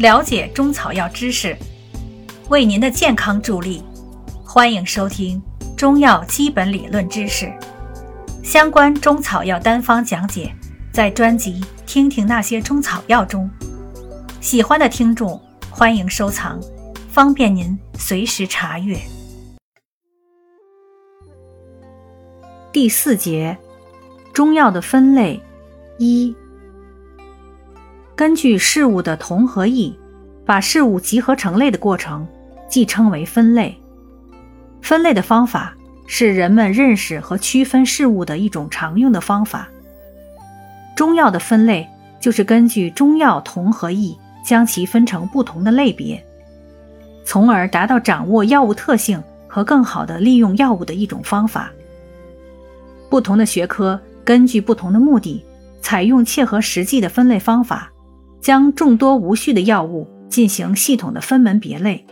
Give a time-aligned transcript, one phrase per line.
[0.00, 1.54] 了解中草药知识，
[2.48, 3.84] 为您的健康助力。
[4.42, 5.38] 欢迎收听
[5.74, 7.44] 《中药基本理论知识》
[8.42, 10.50] 相关中草药单方讲解，
[10.90, 13.48] 在专辑《听听那些中草药》中。
[14.40, 15.38] 喜欢的听众
[15.68, 16.58] 欢迎收藏，
[17.10, 18.98] 方便您随时查阅。
[22.72, 23.54] 第四节，
[24.32, 25.38] 中药的分类
[25.98, 26.34] 一。
[28.20, 29.98] 根据事物的同和异，
[30.44, 32.28] 把事物集合成类的过程，
[32.68, 33.74] 即称为分类。
[34.82, 35.74] 分类的方法
[36.06, 39.70] 是人们认识和区分事物的一种常用的方法。
[40.94, 41.88] 中药的分类
[42.20, 44.14] 就是根据中药同和异，
[44.44, 46.22] 将其分成不同的类别，
[47.24, 51.72] 从而达到掌握药物特性和更好的利用药物的一种方法。
[53.08, 55.42] 不同的学科根据不同的目的，
[55.80, 57.90] 采用切合实际的分类方法。
[58.40, 62.06] 将众多无序的药物进行系统的分门别类，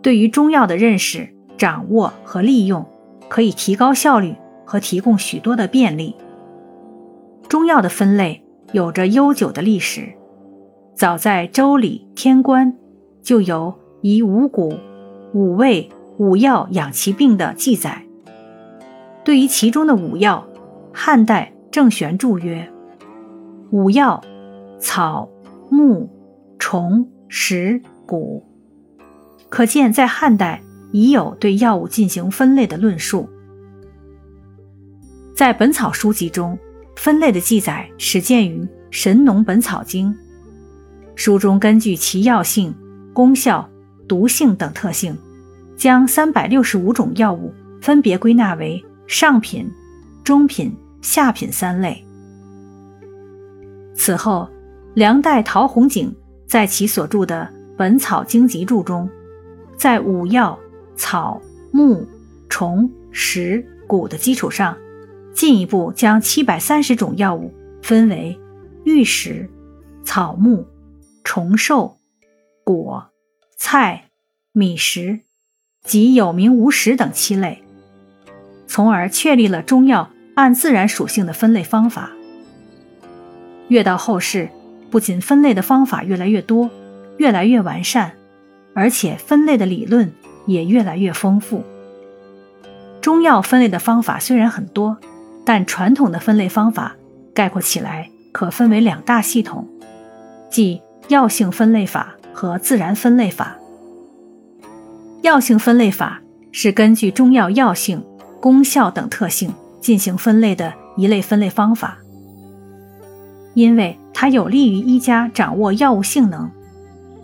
[0.00, 2.86] 对于中药的认识、掌握和利用，
[3.28, 4.34] 可以提高效率
[4.64, 6.14] 和提供许多的便利。
[7.48, 10.12] 中药的分类有着悠久的历史，
[10.94, 12.72] 早在《周礼·天官》
[13.22, 14.74] 就有以五谷、
[15.34, 18.02] 五味、五药养其病的记载。
[19.24, 20.46] 对于其中的五药，
[20.92, 22.70] 汉代郑玄注曰
[23.70, 24.22] ：“五药。”
[24.82, 25.30] 草、
[25.70, 26.10] 木、
[26.58, 28.44] 虫、石、谷，
[29.48, 33.28] 可见在汉代已有对药物进行分类的论述。
[35.36, 36.58] 在本草书籍中，
[36.96, 40.12] 分类的记载始见于《神农本草经》，
[41.14, 42.74] 书中根据其药性、
[43.14, 43.66] 功效、
[44.08, 45.16] 毒性等特性，
[45.76, 49.70] 将三百六十五种药物分别归纳为上品、
[50.24, 52.04] 中品、下品三类。
[53.94, 54.48] 此后。
[54.94, 56.14] 梁代陶弘景
[56.46, 57.48] 在其所著的
[57.78, 59.08] 《本草经集注》中，
[59.74, 60.58] 在五药、
[60.96, 61.40] 草、
[61.70, 62.06] 木、
[62.50, 64.76] 虫、石、谷的基础上，
[65.32, 68.38] 进一步将七百三十种药物分为
[68.84, 69.48] 玉石、
[70.04, 70.66] 草木、
[71.24, 71.96] 虫兽、
[72.62, 73.06] 果、
[73.56, 74.10] 菜、
[74.52, 75.20] 米食
[75.82, 77.64] 及有名无实等七类，
[78.66, 82.10] 从而确立了中药按自然属性的分类方法。
[83.68, 84.50] 越到后世。
[84.92, 86.68] 不仅分类的方法越来越多，
[87.16, 88.12] 越来越完善，
[88.74, 90.12] 而且分类的理论
[90.46, 91.64] 也越来越丰富。
[93.00, 94.98] 中药分类的方法虽然很多，
[95.46, 96.94] 但传统的分类方法
[97.32, 99.66] 概括起来可分为两大系统，
[100.50, 103.56] 即药性分类法和自然分类法。
[105.22, 106.20] 药性分类法
[106.52, 108.04] 是根据中药药性、
[108.42, 111.96] 功效等特性进行分类的一类分类方法，
[113.54, 113.98] 因为。
[114.14, 116.50] 它有利于医家掌握药物性能，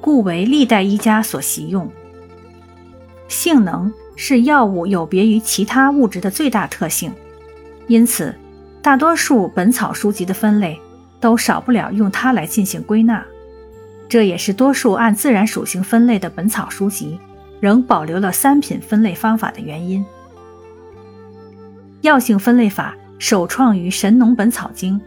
[0.00, 1.90] 故为历代医家所习用。
[3.28, 7.12] 性能是药物有别于其他物质的最大特性，
[7.86, 8.34] 因此
[8.82, 10.78] 大多数本草书籍的分类
[11.18, 13.24] 都少不了用它来进行归纳。
[14.08, 17.18] 这也是多数按自然属性分类的本草书籍
[17.60, 20.04] 仍保留了三品分类方法的原因。
[22.02, 25.00] 药性分类法首创于《神农本草经》。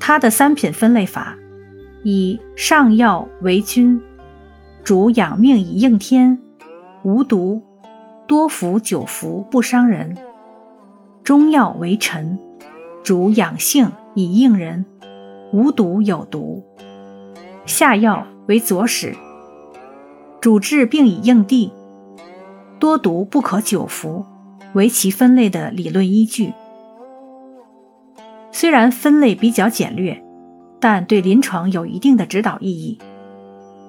[0.00, 1.36] 它的三品分类法，
[2.02, 4.00] 以上药为君，
[4.82, 6.40] 主养命以应天，
[7.04, 7.62] 无毒，
[8.26, 10.16] 多服久服不伤人；
[11.22, 12.38] 中药为臣，
[13.04, 14.86] 主养性以应人，
[15.52, 16.64] 无毒有毒；
[17.66, 19.14] 下药为左使，
[20.40, 21.70] 主治病以应地，
[22.78, 24.24] 多毒不可久服，
[24.72, 26.54] 为其分类的理论依据。
[28.52, 30.22] 虽然分类比较简略，
[30.80, 32.98] 但对临床有一定的指导意义。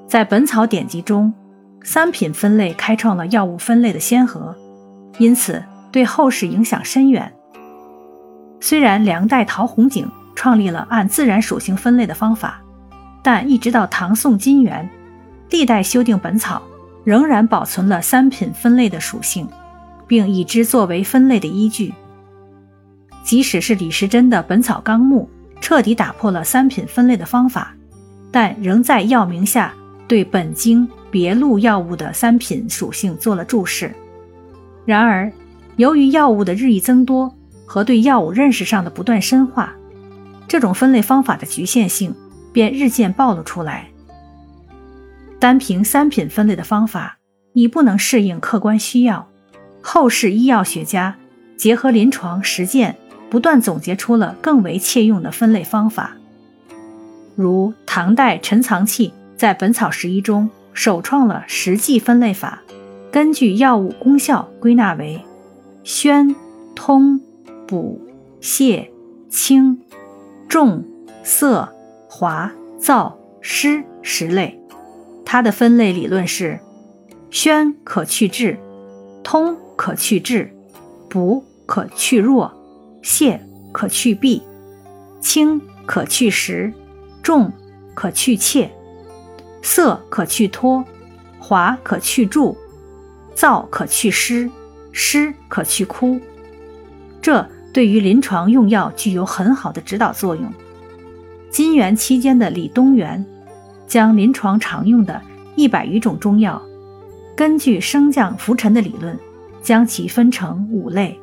[0.07, 1.33] 在《本草典籍》中，
[1.83, 4.55] 三品分类开创了药物分类的先河，
[5.17, 7.31] 因此对后世影响深远。
[8.59, 12.61] 虽然梁代陶弘景创立了按自然属性分类的方法，
[13.23, 14.87] 但一直到唐宋金元，
[15.49, 16.61] 历代修订本草
[17.03, 19.47] 仍然保存了三品分类的属性，
[20.05, 21.93] 并以之作为分类的依据。
[23.23, 25.29] 即使是李时珍的《本草纲目》
[25.61, 27.75] 彻底打破了三品分类的方法，
[28.31, 29.73] 但仍在药名下
[30.07, 33.93] 对本经别录药物的三品属性做了注释。
[34.85, 35.31] 然而，
[35.75, 37.33] 由于药物的日益增多
[37.65, 39.73] 和对药物认识上的不断深化，
[40.47, 42.15] 这种分类方法的局限性
[42.51, 43.87] 便日渐暴露出来。
[45.39, 47.17] 单凭三品分类的方法
[47.53, 49.27] 已不能适应客观需要，
[49.81, 51.15] 后世医药学家
[51.55, 52.97] 结合临床实践。
[53.31, 56.17] 不断总结出了更为切用的分类方法，
[57.37, 62.61] 如唐代陈藏器在《本草拾遗》中首创了实际分类法，
[63.09, 65.21] 根据药物功效归纳为
[65.85, 66.35] 宣、
[66.75, 67.21] 通、
[67.65, 68.01] 补、
[68.41, 68.89] 泻、
[69.29, 69.79] 清、
[70.49, 70.83] 重、
[71.23, 71.73] 涩、
[72.09, 72.51] 滑、
[72.81, 74.59] 燥、湿十类。
[75.23, 76.59] 它的分类理论是：
[77.29, 78.59] 宣可去滞，
[79.23, 80.51] 通可去滞，
[81.09, 82.53] 补可去弱，
[83.03, 83.39] 泻
[83.71, 84.41] 可去痹，
[85.19, 86.73] 清可去实，
[87.21, 87.51] 重
[87.93, 88.71] 可去怯，
[89.61, 90.83] 涩可去脱，
[91.39, 92.57] 滑可去蛀，
[93.35, 94.49] 燥可去湿，
[94.91, 96.19] 湿可去枯。
[97.21, 100.51] 这对于临床用药具有很好的指导作用。
[101.49, 103.25] 金元期间的李东垣。
[103.87, 105.21] 将临床常用的
[105.57, 106.61] 一百余种中药，
[107.35, 109.19] 根据升降浮沉的理论，
[109.61, 111.19] 将其分成五类，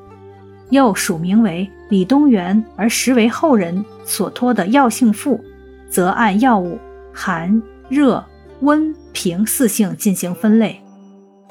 [0.71, 5.43] 又署名为李东垣，而实为后人所托的药性赋，
[5.89, 6.79] 则按药物
[7.13, 8.25] 寒、热、
[8.61, 10.81] 温、平四性进行分类。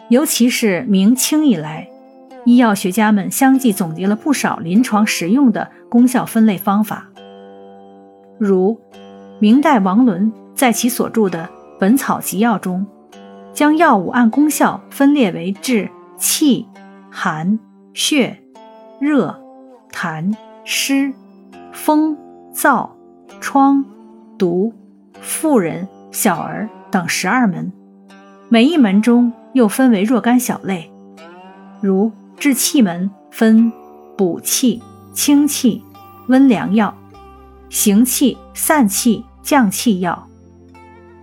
[0.10, 1.88] 尤其是明清以来，
[2.46, 7.10] 医药学家们相继总结了不少临床实用的功效分类方法，
[8.38, 8.80] 如
[9.40, 10.32] 明代王伦。
[10.56, 11.44] 在其所著的
[11.80, 12.84] 《本草集要》中，
[13.54, 15.88] 将药物按功效分列为治
[16.18, 16.66] 气、
[17.12, 17.60] 寒、
[17.94, 18.42] 血、
[19.00, 19.40] 热、
[19.92, 20.36] 痰、
[20.66, 21.14] 湿、
[21.72, 22.18] 风、
[22.54, 22.90] 燥、
[23.40, 23.86] 疮、
[24.38, 24.74] 毒、
[25.22, 27.72] 妇人、小儿等十二门，
[28.50, 30.92] 每一门中又分为若干小类，
[31.80, 33.72] 如治气门分
[34.18, 34.82] 补气、
[35.14, 35.84] 清气、
[36.28, 36.96] 温凉药，
[37.70, 40.28] 行气、散气、降气药。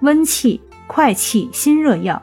[0.01, 2.23] 温气、快气、心热药、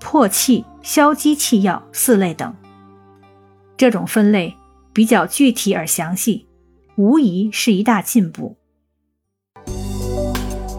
[0.00, 2.54] 破气、消积气药四类等，
[3.76, 4.54] 这种分类
[4.92, 6.46] 比较具体而详细，
[6.96, 8.56] 无疑是一大进步。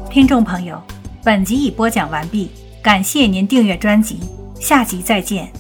[0.10, 0.82] 听众朋友，
[1.24, 2.50] 本集已播讲完毕，
[2.82, 4.20] 感谢您订阅专辑，
[4.60, 5.52] 下集再见。